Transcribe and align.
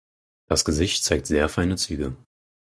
Das 0.49 0.65
Gesicht 0.65 1.03
zeigt 1.03 1.27
sehr 1.27 1.47
feine 1.47 1.75
Züge. 1.75 2.15